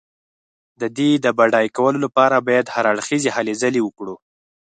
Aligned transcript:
د 0.81 0.83
دې 0.97 1.09
د 1.25 1.27
بډای 1.37 1.67
کولو 1.77 1.97
لپاره 2.05 2.43
باید 2.47 2.73
هر 2.75 2.85
اړخیزې 2.93 3.31
هلې 3.37 3.53
ځلې 3.61 3.81
وکړو. 3.83 4.15